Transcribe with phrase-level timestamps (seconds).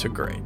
[0.00, 0.40] to great.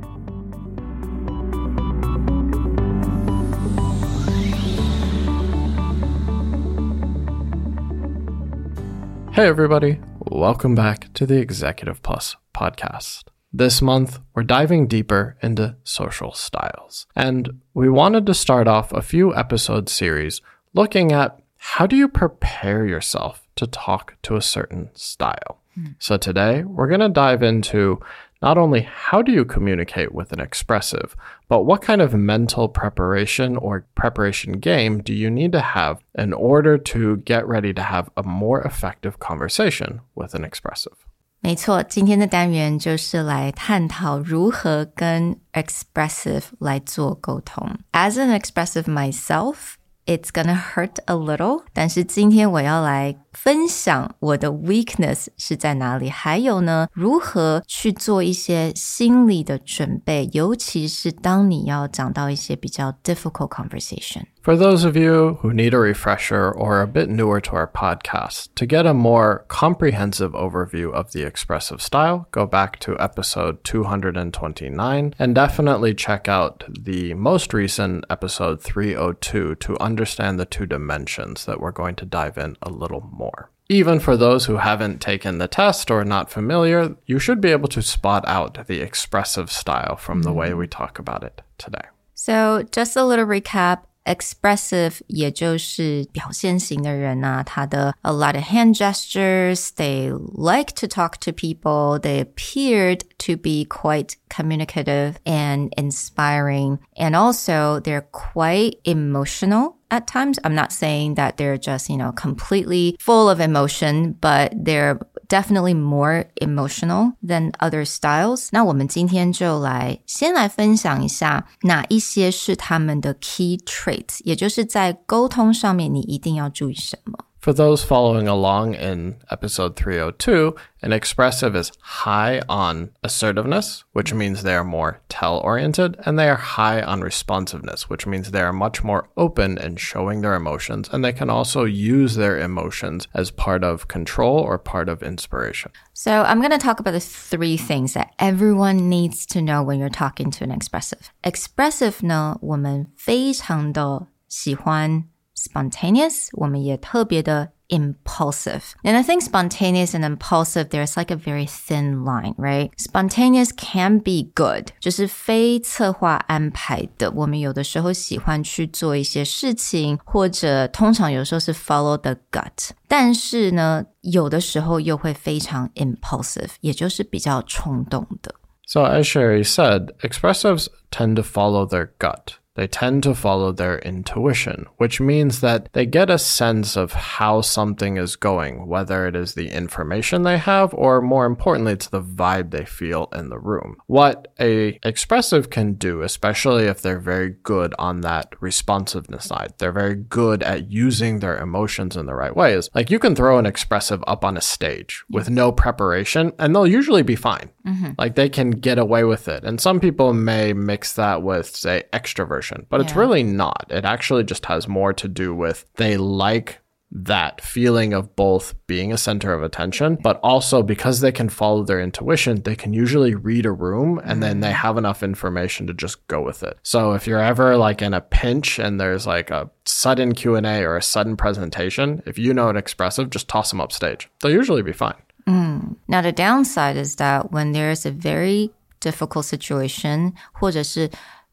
[9.32, 10.00] Hey, everybody.
[10.18, 13.24] Welcome back to the Executive Plus podcast.
[13.52, 17.06] This month, we're diving deeper into social styles.
[17.14, 22.08] And we wanted to start off a few episode series looking at how do you
[22.08, 25.60] prepare yourself to talk to a certain style.
[25.78, 25.94] Mm.
[25.98, 28.00] So today, we're going to dive into
[28.43, 31.15] not only how do you communicate with an expressive,
[31.47, 36.33] but what kind of mental preparation or preparation game do you need to have in
[36.33, 40.95] order to get ready to have a more effective conversation with an expressive?
[41.41, 47.77] 没错，今天的单元就是来探讨如何跟 expressive 来做沟通。
[47.93, 51.63] As an expressive myself, it's gonna hurt a little。
[51.71, 66.87] 但是今天我要来 分享我的 weakness 是在哪里，还有呢，如何去做一些心理的准备，尤其是当你要讲到一些比较 difficult conversation。For those of you who need a refresher or are a
[66.87, 72.25] bit newer to our podcast, to get a more comprehensive overview of the expressive style,
[72.31, 79.77] go back to episode 229 and definitely check out the most recent episode 302 to
[79.79, 83.22] understand the two dimensions that we're going to dive in a little more.
[83.68, 87.50] Even for those who haven't taken the test or are not familiar, you should be
[87.50, 90.58] able to spot out the expressive style from the way mm.
[90.58, 91.86] we talk about it today.
[92.14, 100.87] So, just a little recap expressive 也就是表现型的人呐、啊，他的 a lot of hand gestures, they like to
[100.87, 108.77] talk to people, they appeared to be quite communicative and inspiring, and also they're quite
[108.83, 110.39] emotional at times.
[110.43, 115.73] I'm not saying that they're just, you know, completely full of emotion, but they're definitely
[115.73, 118.47] more emotional than other styles。
[118.51, 127.25] 那我们今天就来先来分享一下哪一些是他们的 key traits，也就是在沟通上面你一定要注意什么。
[127.43, 134.43] for those following along in episode 302, an expressive is high on assertiveness, which means
[134.43, 138.51] they are more tell oriented, and they are high on responsiveness, which means they are
[138.51, 143.31] much more open in showing their emotions, and they can also use their emotions as
[143.31, 145.71] part of control or part of inspiration.
[145.93, 149.79] So, I'm going to talk about the three things that everyone needs to know when
[149.79, 151.09] you're talking to an expressive.
[151.23, 158.61] Expressive 呢，我们非常的喜欢 spontaneous，我们也特别的 impulsive.
[158.83, 162.71] And I think spontaneous and impulsive, there's like a very thin line, right?
[162.77, 167.11] Spontaneous can be good，就是非策划安排的。
[167.11, 172.71] 我们有的时候喜欢去做一些事情，或者通常有时候是 follow the gut。
[172.87, 178.35] 但是呢，有的时候又会非常 impulsive，也就是比较冲动的。
[178.65, 182.33] So as Sherry said, expressives tend to follow their gut.
[182.54, 187.40] They tend to follow their intuition, which means that they get a sense of how
[187.40, 192.00] something is going, whether it is the information they have or more importantly, it's the
[192.00, 193.76] vibe they feel in the room.
[193.86, 199.72] What a expressive can do, especially if they're very good on that responsiveness side, they're
[199.72, 202.70] very good at using their emotions in the right ways.
[202.74, 206.66] Like you can throw an expressive up on a stage with no preparation and they'll
[206.66, 207.50] usually be fine.
[207.66, 207.92] Mm-hmm.
[207.98, 209.44] Like they can get away with it.
[209.44, 212.86] And some people may mix that with, say, extroversion but yeah.
[212.86, 213.66] it's really not.
[213.70, 216.60] It actually just has more to do with they like
[216.96, 221.64] that feeling of both being a center of attention, but also because they can follow
[221.64, 224.54] their intuition, they can usually read a room and then they mm.
[224.54, 226.56] have enough information to just go with it.
[226.62, 230.76] So if you're ever like in a pinch and there's like a sudden Q&A or
[230.76, 234.08] a sudden presentation, if you know an expressive, just toss them upstage.
[234.22, 234.94] They'll usually be fine.
[235.25, 235.75] Mm.
[235.87, 240.89] Now the downside is that when there's a very difficult situation 或者是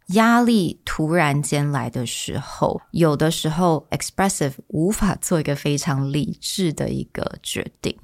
[0.08, 7.96] 压力突然间来的时候，有的时候 expressive 无法做一个非常理智的一个决定。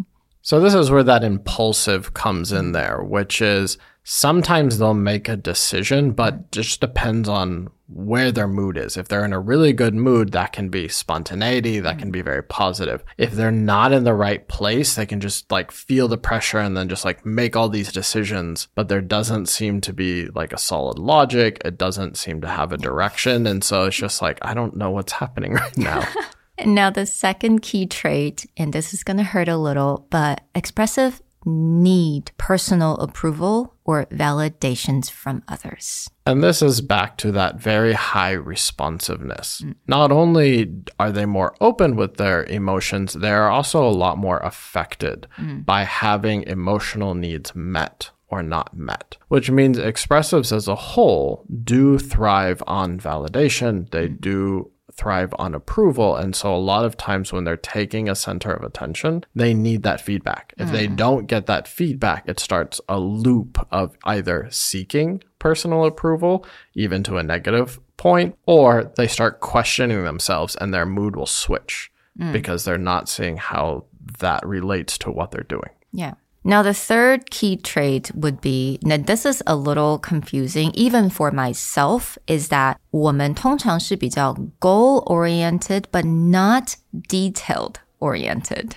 [0.43, 3.77] So this is where that impulsive comes in there, which is
[4.10, 8.96] sometimes they'll make a decision, but just depends on where their mood is.
[8.96, 12.42] If they're in a really good mood, that can be spontaneity, that can be very
[12.42, 13.04] positive.
[13.18, 16.76] If they're not in the right place, they can just like feel the pressure and
[16.78, 20.58] then just like make all these decisions, but there doesn't seem to be like a
[20.58, 21.62] solid logic.
[21.66, 23.46] It doesn't seem to have a direction.
[23.46, 26.08] And so it's just like, I don't know what's happening right now.
[26.66, 31.22] Now the second key trait, and this is going to hurt a little, but expressive
[31.48, 36.10] need personal approval or validations from others.
[36.26, 39.62] And this is back to that very high responsiveness.
[39.62, 39.76] Mm.
[39.88, 44.40] Not only are they more open with their emotions, they are also a lot more
[44.40, 45.66] affected mm.
[45.66, 51.98] by having emotional needs met or not met, which means expressives as a whole do
[51.98, 53.90] thrive on validation.
[53.92, 54.20] They mm.
[54.20, 56.16] do thrive on approval.
[56.16, 59.84] And so a lot of times when they're taking a center of attention, they need
[59.84, 60.54] that feedback.
[60.58, 60.72] If mm.
[60.72, 67.04] they don't get that feedback, it starts a loop of either seeking personal approval, even
[67.04, 72.34] to a negative point, or they start questioning themselves and their mood will switch mm.
[72.34, 73.86] because they're not seeing how
[74.20, 75.70] that relates to what they're doing.
[75.94, 76.16] Yeah.
[76.47, 81.31] Now, the third key trait would be, now this is a little confusing, even for
[81.31, 86.75] myself, is that 我们通常是比较 goal oriented, but not
[87.09, 88.73] detailed oriented.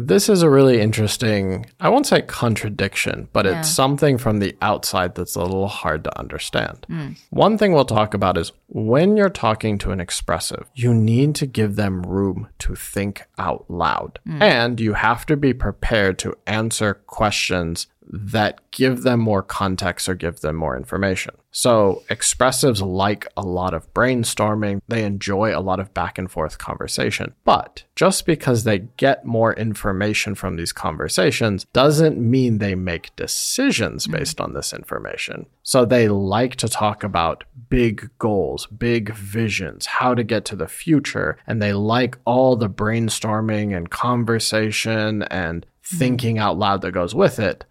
[0.00, 3.58] This is a really interesting, I won't say contradiction, but yeah.
[3.58, 6.86] it's something from the outside that's a little hard to understand.
[6.88, 7.18] Mm.
[7.30, 11.46] One thing we'll talk about is when you're talking to an expressive, you need to
[11.46, 14.20] give them room to think out loud.
[14.26, 14.40] Mm.
[14.40, 20.14] And you have to be prepared to answer questions that give them more context or
[20.14, 21.34] give them more information.
[21.50, 26.58] So, expressives like a lot of brainstorming, they enjoy a lot of back and forth
[26.58, 27.34] conversation.
[27.44, 34.06] But just because they get more information from these conversations doesn't mean they make decisions
[34.06, 34.18] mm-hmm.
[34.18, 35.46] based on this information.
[35.62, 40.68] So, they like to talk about big goals, big visions, how to get to the
[40.68, 45.96] future, and they like all the brainstorming and conversation and mm-hmm.
[45.96, 47.64] thinking out loud that goes with it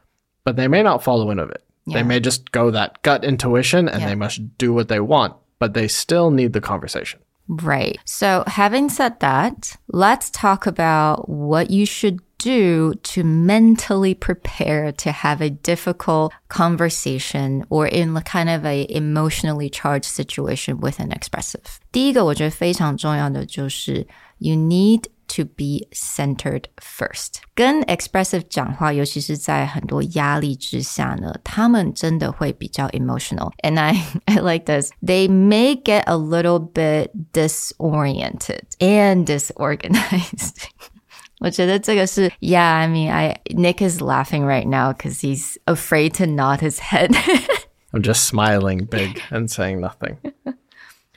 [0.46, 1.62] but they may not follow any of it.
[1.86, 1.98] Yeah.
[1.98, 4.08] They may just go that gut intuition and yeah.
[4.08, 7.20] they must do what they want, but they still need the conversation.
[7.48, 7.98] Right.
[8.04, 15.12] So, having said that, let's talk about what you should do to mentally prepare to
[15.12, 21.78] have a difficult conversation or in kind of a emotionally charged situation with an expressive.
[21.92, 24.06] 第一个我觉得非常重要的就是
[24.38, 27.36] you need to be centered first。
[27.54, 33.94] 跟 expressive 讲话，尤其是在很多压力之下呢，他们真的会比较 emotional。And I
[34.26, 34.90] I like this.
[35.02, 40.64] They may get a little bit disoriented and disorganized.
[41.40, 46.60] 我觉得这个是 Yeah, I mean, I Nick is laughing right now because he's afraid to nod
[46.60, 47.16] his head.
[47.92, 50.18] I'm just smiling big and saying nothing.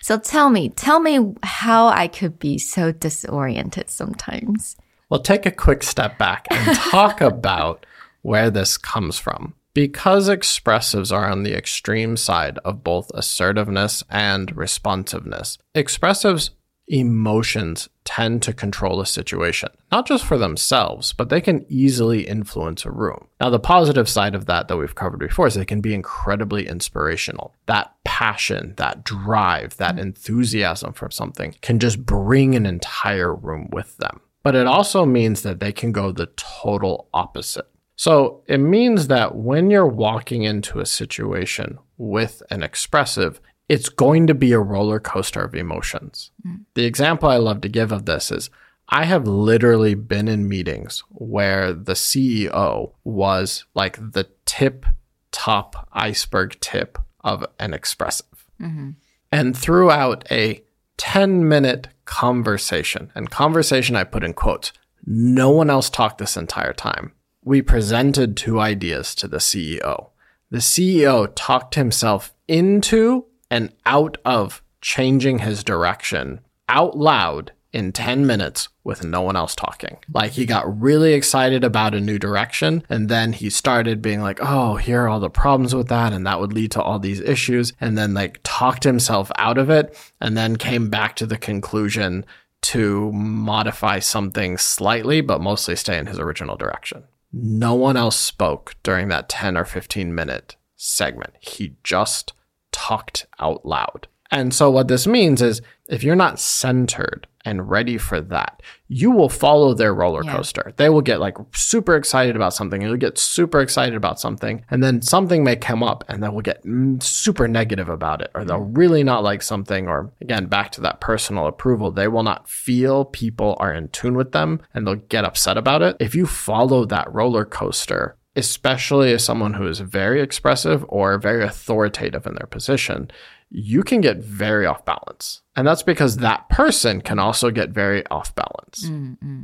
[0.02, 4.76] So tell me, tell me how I could be so disoriented sometimes.
[5.08, 7.84] Well, take a quick step back and talk about
[8.22, 9.54] where this comes from.
[9.72, 16.50] Because expressives are on the extreme side of both assertiveness and responsiveness, expressives
[16.88, 22.84] emotions tend to control a situation, not just for themselves, but they can easily influence
[22.84, 23.28] a room.
[23.40, 26.66] Now, the positive side of that that we've covered before is they can be incredibly
[26.66, 27.54] inspirational.
[27.66, 33.96] That passion, that drive, that enthusiasm for something can just bring an entire room with
[33.98, 34.20] them.
[34.42, 37.68] But it also means that they can go the total opposite.
[37.94, 43.40] So it means that when you're walking into a situation with an expressive,
[43.70, 46.32] it's going to be a roller coaster of emotions.
[46.44, 46.64] Mm.
[46.74, 48.50] The example I love to give of this is
[48.88, 54.86] I have literally been in meetings where the CEO was like the tip
[55.30, 58.48] top iceberg tip of an expressive.
[58.60, 58.90] Mm-hmm.
[59.30, 60.64] And throughout a
[60.96, 64.72] 10 minute conversation, and conversation I put in quotes,
[65.06, 67.12] no one else talked this entire time.
[67.44, 70.08] We presented two ideas to the CEO.
[70.50, 78.26] The CEO talked himself into and out of changing his direction out loud in 10
[78.26, 79.98] minutes with no one else talking.
[80.12, 84.38] Like he got really excited about a new direction and then he started being like,
[84.40, 87.20] "Oh, here are all the problems with that and that would lead to all these
[87.20, 91.38] issues." And then like talked himself out of it and then came back to the
[91.38, 92.24] conclusion
[92.62, 97.04] to modify something slightly but mostly stay in his original direction.
[97.32, 101.34] No one else spoke during that 10 or 15 minute segment.
[101.40, 102.32] He just
[102.72, 104.08] talked out loud.
[104.30, 109.10] And so what this means is if you're not centered and ready for that, you
[109.10, 110.62] will follow their roller coaster.
[110.66, 110.72] Yeah.
[110.76, 112.82] They will get like super excited about something.
[112.82, 114.64] You'll get super excited about something.
[114.70, 118.30] And then something may come up and they will get mm, super negative about it,
[118.34, 118.74] or they'll mm-hmm.
[118.74, 119.88] really not like something.
[119.88, 124.16] Or again, back to that personal approval, they will not feel people are in tune
[124.16, 125.96] with them and they'll get upset about it.
[125.98, 131.44] If you follow that roller coaster, especially as someone who is very expressive or very
[131.44, 133.10] authoritative in their position,
[133.50, 135.42] you can get very off balance.
[135.56, 138.86] And that's because that person can also get very off balance.
[138.88, 139.42] Mm-hmm.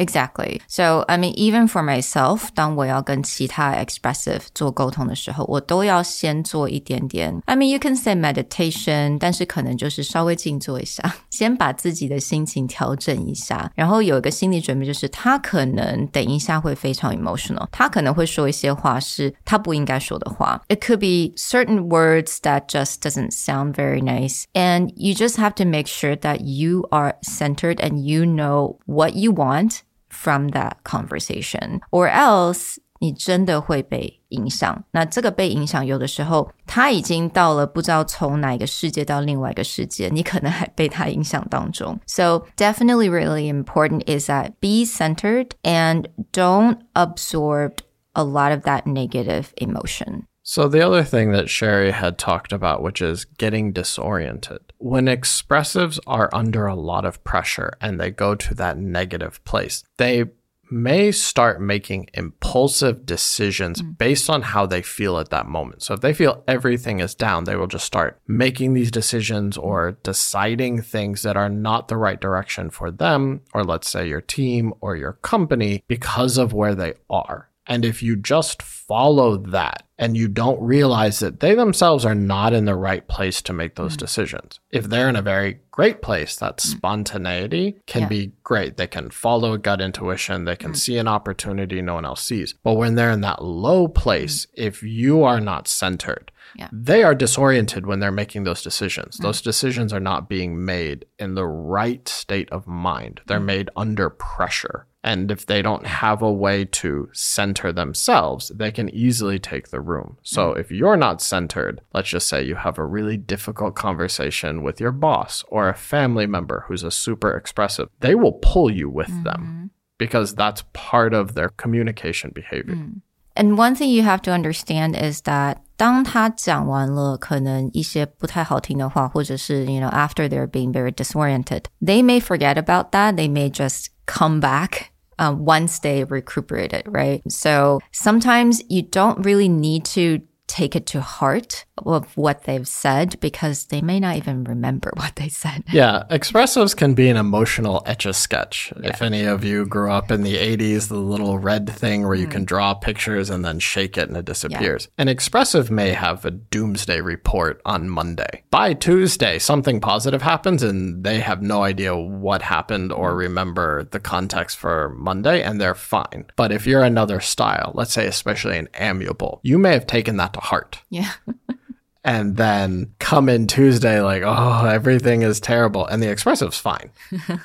[0.00, 0.60] Exactly.
[0.68, 7.40] So, I mean, even for myself，当我要跟其他 expressive 做沟通的时候，我都要先做一点点。
[7.46, 20.60] I mean, you can say meditation，但是可能就是稍微静坐一下，先把自己的心情调整一下，然后有一个心理准备，就是他可能等一下会非常 emotional，他可能会说一些话是他不应该说的话。
[20.68, 25.64] It could be certain words that just doesn't sound very nice, and you just have to
[25.64, 29.78] make sure that you are centered and you know what you want
[30.10, 34.84] from that conversation, or else 你真的会被影响。
[34.92, 42.00] 那这个被影响，有的时候他已经到了不知道从哪个世界到另外一个世界，你可能还被他影响当中。
[42.06, 47.72] So definitely really important is that be centered and don't absorb
[48.14, 50.22] a lot of that negative emotion.
[50.43, 54.73] So, the other thing that Sherry had talked about, which is getting disoriented.
[54.79, 59.83] When expressives are under a lot of pressure and they go to that negative place,
[59.97, 60.25] they
[60.71, 63.97] may start making impulsive decisions mm.
[63.97, 65.83] based on how they feel at that moment.
[65.83, 69.97] So if they feel everything is down, they will just start making these decisions or
[70.03, 74.73] deciding things that are not the right direction for them, or let's say your team
[74.79, 77.50] or your company because of where they are.
[77.67, 82.53] And if you just follow that and you don't realize that they themselves are not
[82.53, 83.99] in the right place to make those mm.
[83.99, 86.61] decisions, if they're in a very great place, that mm.
[86.61, 88.07] spontaneity can yeah.
[88.07, 88.77] be great.
[88.77, 90.77] They can follow gut intuition, they can mm.
[90.77, 92.55] see an opportunity no one else sees.
[92.63, 94.49] But when they're in that low place, mm.
[94.55, 96.69] if you are not centered, yeah.
[96.71, 99.17] They are disoriented when they're making those decisions.
[99.17, 99.23] Mm.
[99.23, 103.21] Those decisions are not being made in the right state of mind.
[103.27, 103.45] They're mm.
[103.45, 104.85] made under pressure.
[105.02, 109.80] And if they don't have a way to center themselves, they can easily take the
[109.80, 110.16] room.
[110.22, 110.58] So mm.
[110.58, 114.90] if you're not centered, let's just say you have a really difficult conversation with your
[114.90, 119.22] boss or a family member who's a super expressive, they will pull you with mm-hmm.
[119.22, 122.74] them because that's part of their communication behavior.
[122.74, 123.00] Mm.
[123.38, 130.72] And one thing you have to understand is that 当他讲完了可能一些不太好听的话，或者是 you know after they're being
[130.72, 133.14] very disoriented, they may forget about that.
[133.14, 134.86] They may just come back
[135.21, 137.21] um, once they recuperate right?
[137.31, 140.19] So sometimes you don't really need to
[140.51, 145.15] take it to heart of what they've said because they may not even remember what
[145.15, 145.63] they said.
[145.71, 148.73] Yeah, expressives can be an emotional etch a sketch.
[148.81, 148.89] Yeah.
[148.89, 152.27] If any of you grew up in the 80s, the little red thing where you
[152.27, 152.31] mm.
[152.31, 154.89] can draw pictures and then shake it and it disappears.
[154.97, 155.03] Yeah.
[155.03, 158.43] An expressive may have a doomsday report on Monday.
[158.51, 163.17] By Tuesday, something positive happens and they have no idea what happened or mm.
[163.17, 166.25] remember the context for Monday and they're fine.
[166.35, 170.33] But if you're another style, let's say especially an amiable, you may have taken that
[170.33, 170.81] to heart.
[170.89, 171.11] Yeah.
[172.03, 175.85] and then come in Tuesday like, oh, everything is terrible.
[175.85, 176.91] And the expressive's fine.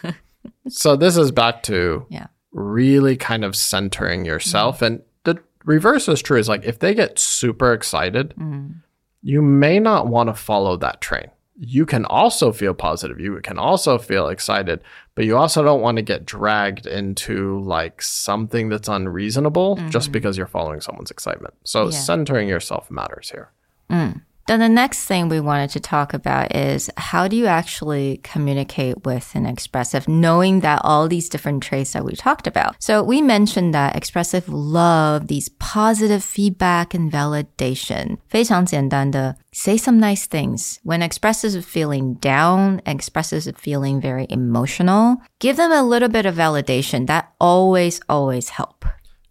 [0.68, 2.28] so this is back to yeah.
[2.52, 4.76] really kind of centering yourself.
[4.76, 4.84] Mm-hmm.
[4.84, 8.78] And the reverse is true is like if they get super excited, mm-hmm.
[9.22, 11.30] you may not want to follow that train.
[11.58, 13.18] You can also feel positive.
[13.18, 14.82] You can also feel excited,
[15.16, 19.88] but you also don't want to get dragged into like something that's unreasonable mm-hmm.
[19.88, 21.54] just because you're following someone's excitement.
[21.64, 21.90] So yeah.
[21.90, 23.50] centering yourself matters here.
[23.90, 24.20] Mm.
[24.47, 29.05] Then the next thing we wanted to talk about is how do you actually communicate
[29.05, 32.75] with an expressive, knowing that all these different traits that we talked about.
[32.79, 38.17] So we mentioned that expressive love these positive feedback and validation.
[38.27, 40.79] 非常简单的 say some nice things.
[40.83, 47.05] When expressive feeling down, expressive feeling very emotional, give them a little bit of validation.
[47.07, 48.85] That always, always help.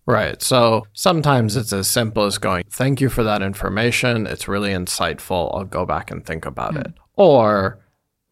[0.05, 0.41] Right.
[0.41, 4.27] So sometimes it's as simple as going, thank you for that information.
[4.27, 5.55] It's really insightful.
[5.55, 6.85] I'll go back and think about mm.
[6.85, 6.93] it.
[7.15, 7.79] Or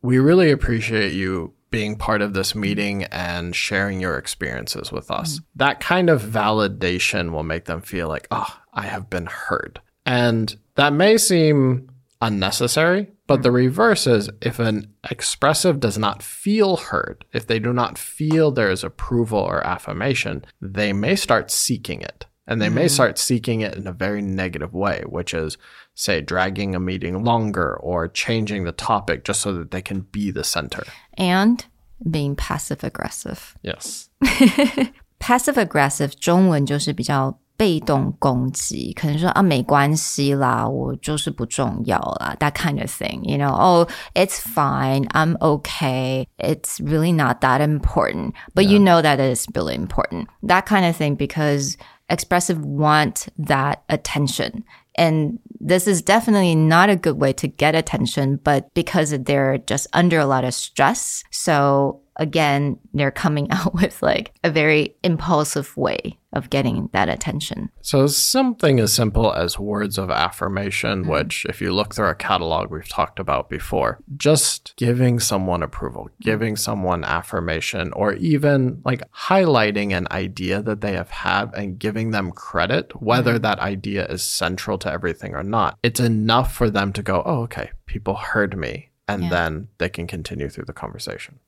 [0.02, 5.40] we really appreciate you being part of this meeting and sharing your experiences with us.
[5.40, 5.44] Mm.
[5.56, 9.82] That kind of validation will make them feel like, oh, I have been heard.
[10.06, 11.90] And that may seem
[12.23, 17.73] unnecessary, but the reverse is if an expressive does not feel heard, if they do
[17.73, 22.27] not feel there is approval or affirmation, they may start seeking it.
[22.47, 25.59] And they may start seeking it in a very negative way, which is,
[25.95, 30.31] say, dragging a meeting longer or changing the topic just so that they can be
[30.31, 30.85] the center.
[31.19, 31.67] And
[32.11, 33.55] being passive aggressive.
[33.63, 34.09] Yes.
[35.19, 43.25] passive aggressive 中文就是比较 被动攻击，可能说啊没关系啦，我就是不重要啦，that kind of thing.
[43.25, 49.03] You know, oh, it's fine, I'm okay, it's really not that important, but you know
[49.03, 50.29] that it is really important.
[50.43, 51.77] That kind of thing because
[52.09, 54.63] expressive want that attention.
[54.95, 59.87] And this is definitely not a good way to get attention, but because they're just
[59.93, 61.23] under a lot of stress.
[61.31, 67.70] So again, they're coming out with like a very impulsive way of getting that attention.
[67.82, 71.12] So something as simple as words of affirmation, mm-hmm.
[71.12, 76.06] which if you look through a catalog we've talked about before, just giving someone approval,
[76.06, 76.24] mm-hmm.
[76.24, 82.12] giving someone affirmation, or even like highlighting an idea that they have had and giving
[82.12, 83.44] them credit, whether mm-hmm.
[83.44, 85.78] that idea is central to everything or not.
[85.84, 90.07] It's enough for them to go, oh, okay, people heard me and then they can
[90.07, 91.39] continue through the conversation.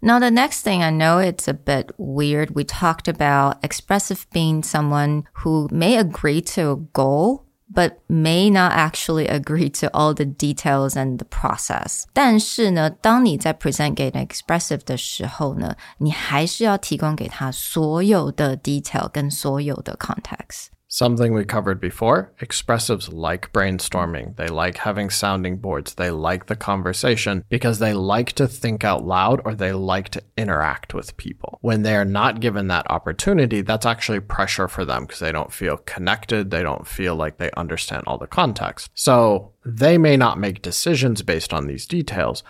[0.00, 2.54] Now, the next thing I know it's a bit weird.
[2.54, 8.72] We talked about expressive being someone who may agree to a goal, but may not
[8.72, 12.04] actually agree to all the details and the process.
[12.12, 20.68] 但是呢，当你在 present 给 expressive 的时候呢，你还是要提供给他所有的 detail 跟所有的 context。
[20.95, 24.37] Something we covered before expressives like brainstorming.
[24.37, 25.95] They like having sounding boards.
[25.95, 30.23] They like the conversation because they like to think out loud or they like to
[30.37, 31.59] interact with people.
[31.59, 35.51] When they are not given that opportunity, that's actually pressure for them because they don't
[35.51, 36.49] feel connected.
[36.49, 38.89] They don't feel like they understand all the context.
[38.93, 42.41] So they may not make decisions based on these details,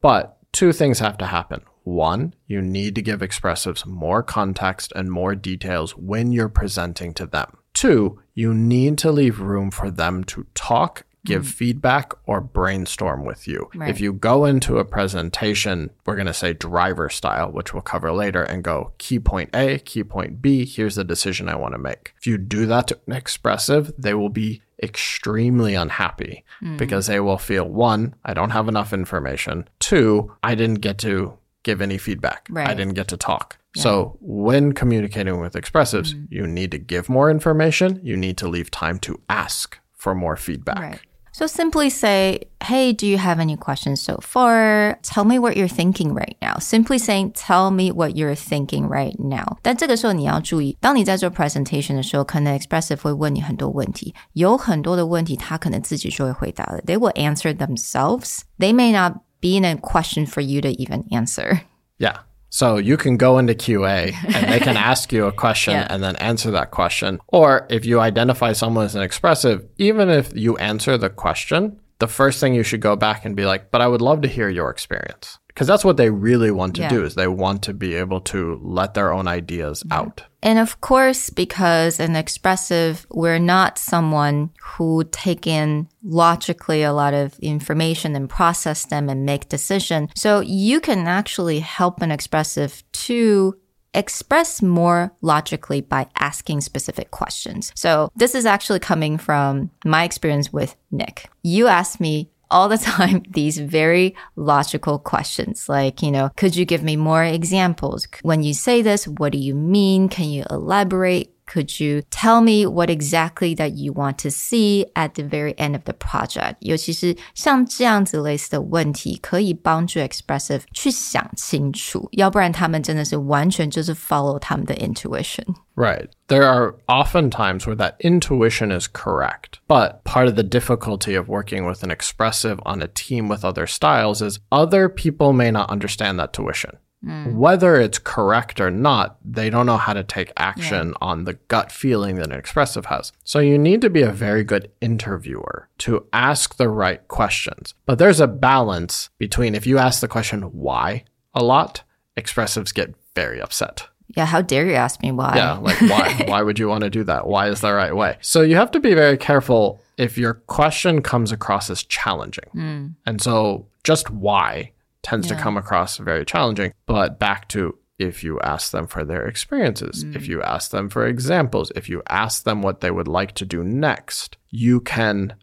[0.00, 1.62] but two things have to happen.
[1.84, 7.26] One, you need to give expressives more context and more details when you're presenting to
[7.26, 7.58] them.
[7.74, 11.50] Two, you need to leave room for them to talk, give mm.
[11.50, 13.70] feedback, or brainstorm with you.
[13.74, 13.88] Right.
[13.88, 18.12] If you go into a presentation, we're going to say driver style, which we'll cover
[18.12, 21.78] later, and go key point A, key point B, here's the decision I want to
[21.78, 22.14] make.
[22.18, 26.76] If you do that to an expressive, they will be extremely unhappy mm.
[26.76, 29.68] because they will feel one, I don't have enough information.
[29.78, 32.47] Two, I didn't get to give any feedback.
[32.49, 32.77] I Right.
[32.77, 33.57] didn't get to talk.
[33.75, 37.99] So when communicating with expressives, you need to give more information.
[38.01, 40.79] You need to leave time to ask for more feedback.
[40.79, 40.99] Right.
[41.31, 44.97] So simply say, Hey, do you have any questions so far?
[45.03, 46.57] Tell me what you're thinking right now.
[46.57, 49.57] Simply saying, Tell me what you're thinking right now.
[49.61, 56.81] 但这个时候你要注意，当你在做 presentation 的时候，可能 expressive 会问你很多问题，有很多的问题他可能自己就会回答了。
[56.81, 58.39] They will answer themselves.
[58.57, 61.60] They may not be in a question for you to even answer.
[61.98, 62.20] Yeah.
[62.48, 65.86] So you can go into QA and they can ask you a question Yeah.
[65.90, 67.18] and then answer that question.
[67.28, 72.08] Or if you identify someone as an expressive, even if you answer the question, the
[72.08, 74.48] first thing you should go back and be like, but I would love to hear
[74.48, 75.38] your experience.
[75.54, 76.88] Because that's what they really want to Yeah.
[76.88, 80.24] do is they want to be able to let their own ideas out.
[80.42, 87.14] And of course, because an expressive, we're not someone who take in logically a lot
[87.14, 90.08] of information and process them and make decision.
[90.16, 93.56] So you can actually help an expressive to
[93.94, 97.72] express more logically by asking specific questions.
[97.76, 101.28] So this is actually coming from my experience with Nick.
[101.42, 106.64] You asked me all the time these very logical questions like, you know, could you
[106.64, 108.06] give me more examples?
[108.22, 110.08] When you say this, what do you mean?
[110.08, 111.31] Can you elaborate?
[111.51, 115.75] Could you tell me what exactly that you want to see at the very end
[115.75, 116.57] of the project?
[116.59, 125.45] 尤其是像这样子类似的问题，可以帮助 expressive 去想清楚，要不然他们真的是完全就是 follow 他们的 intuition。
[125.75, 126.09] Right.
[126.27, 129.59] There are often times where that intuition is correct.
[129.69, 133.65] But part of the difficulty of working with an expressive on a team with other
[133.67, 136.71] styles is other people may not understand that tuition.
[137.04, 137.34] Mm.
[137.34, 141.72] Whether it's correct or not, they don't know how to take action on the gut
[141.72, 143.12] feeling that an expressive has.
[143.24, 144.48] So you need to be a very mm-hmm.
[144.48, 147.74] good interviewer to ask the right questions.
[147.86, 151.82] But there's a balance between if you ask the question why a lot,
[152.16, 153.88] expressives get very upset.
[154.16, 155.36] Yeah, how dare you ask me why?
[155.36, 156.24] Yeah, like why?
[156.28, 157.26] why would you want to do that?
[157.26, 158.18] Why is the right way?
[158.20, 162.44] So you have to be very careful if your question comes across as challenging.
[162.54, 162.94] Mm.
[163.06, 166.72] And so just why tends to come across very challenging.
[166.86, 170.28] But back to if you ask them for their experiences, if mm.
[170.28, 173.62] you ask them for examples, if you ask them what they would like to do
[173.62, 175.34] next, you can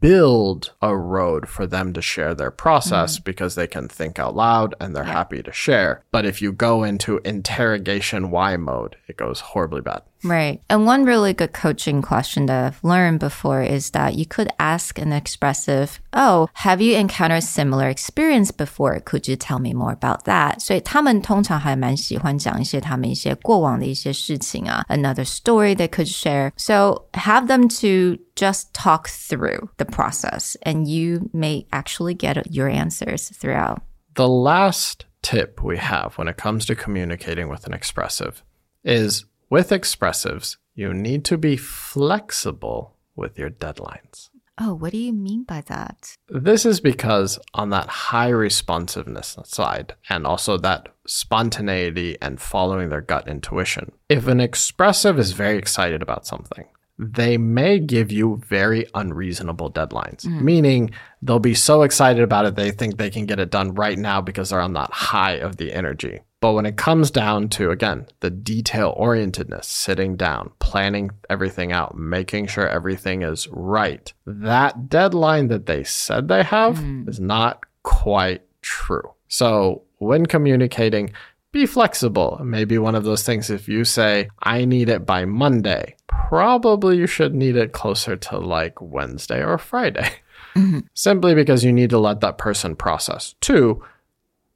[0.00, 3.24] build a road for them to share their process mm.
[3.24, 6.02] because they can think out loud and they're happy to share.
[6.10, 10.02] But if you go into interrogation why mode, it goes horribly bad.
[10.23, 10.59] Right.
[10.69, 14.97] And one really good coaching question that I've learned before is that you could ask
[14.97, 18.99] an expressive, Oh, have you encountered similar experience before?
[19.01, 20.59] Could you tell me more about that?
[20.59, 26.51] 所以他们通常还蛮喜欢讲一些他们一些过往的一些事情啊，another story they could share.
[26.57, 32.67] So have them to just talk through the process and you may actually get your
[32.67, 33.81] answers throughout.
[34.15, 38.43] The last tip we have when it comes to communicating with an expressive
[38.83, 44.30] is with expressives, you need to be flexible with your deadlines.
[44.62, 46.16] Oh, what do you mean by that?
[46.28, 53.00] This is because on that high responsiveness side and also that spontaneity and following their
[53.00, 56.66] gut intuition, if an expressive is very excited about something,
[56.98, 60.42] they may give you very unreasonable deadlines, mm.
[60.42, 60.90] meaning
[61.22, 64.20] they'll be so excited about it, they think they can get it done right now
[64.20, 66.20] because they're on that high of the energy.
[66.40, 71.96] But when it comes down to, again, the detail orientedness, sitting down, planning everything out,
[71.96, 77.06] making sure everything is right, that deadline that they said they have mm.
[77.08, 79.12] is not quite true.
[79.28, 81.12] So when communicating,
[81.52, 82.40] be flexible.
[82.42, 87.06] Maybe one of those things, if you say, I need it by Monday, probably you
[87.06, 90.10] should need it closer to like Wednesday or Friday.
[90.54, 90.80] Mm-hmm.
[90.94, 93.34] Simply because you need to let that person process.
[93.40, 93.84] Two,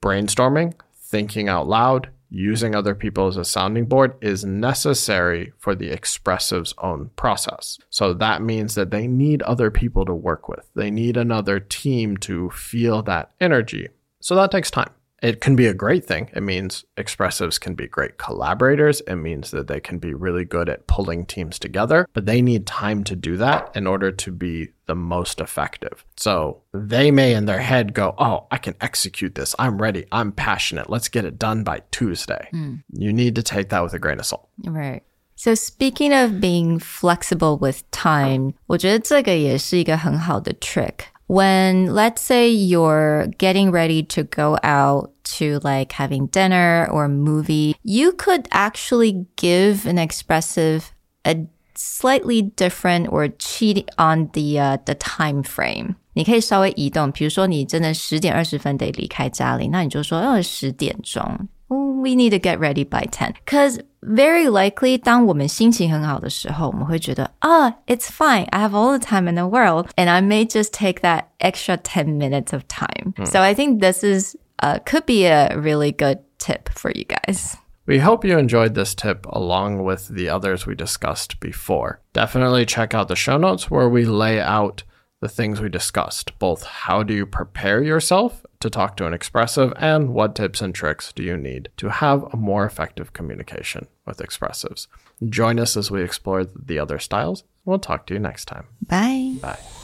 [0.03, 0.75] brainstorming,
[1.15, 6.75] thinking out loud, using other people as a sounding board is necessary for the expressive's
[6.79, 7.79] own process.
[7.89, 10.69] So that means that they need other people to work with.
[10.75, 13.91] They need another team to feel that energy.
[14.19, 14.91] So that takes time
[15.24, 16.30] It can be a great thing.
[16.34, 19.02] It means expressives can be great collaborators.
[19.02, 22.66] It means that they can be really good at pulling teams together, but they need
[22.66, 26.06] time to do that in order to be the most effective.
[26.16, 29.56] So they may in their head go, Oh, I can execute this.
[29.60, 30.06] I'm ready.
[30.12, 30.90] I'm passionate.
[30.90, 32.50] Let's get it done by Tuesday.
[32.54, 32.84] Mm.
[32.94, 34.48] You need to take that with a grain of salt.
[34.64, 35.04] Right.
[35.36, 44.02] So speaking of being flexible with time, 我觉得这个也是一个很好的 trick when let's say you're getting ready
[44.02, 49.98] to go out to like having dinner or a movie, you could actually give an
[49.98, 50.94] expressive
[51.26, 55.96] a slightly different or cheat on the uh, the time frame.
[56.14, 61.48] 你可以稍微移动，比如说你真的十点二十分得离开家里，那你就说哦十点钟。
[61.70, 63.34] we need to get ready by 10.
[63.46, 68.46] Cause very likely 当我们心情很好的时候，我们会觉得啊、oh,，it's fine.
[68.50, 71.78] I have all the time in the world, and I may just take that extra
[71.78, 73.14] 10 minutes of time.
[73.18, 73.26] Mm.
[73.26, 77.59] So I think this is uh, could be a really good tip for you guys.
[77.87, 82.01] We hope you enjoyed this tip along with the others we discussed before.
[82.15, 84.83] Definitely check out the show notes where we lay out
[85.21, 89.73] the things we discussed both how do you prepare yourself to talk to an expressive
[89.79, 94.19] and what tips and tricks do you need to have a more effective communication with
[94.19, 94.87] expressives.
[95.29, 97.45] Join us as we explore the other styles.
[97.65, 98.67] We'll talk to you next time.
[98.87, 99.37] Bye.
[99.41, 99.84] Bye.